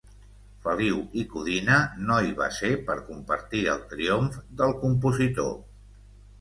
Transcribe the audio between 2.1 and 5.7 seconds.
hi va ser per compartir el triomf del compositor.